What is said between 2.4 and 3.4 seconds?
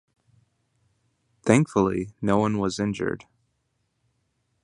was injured.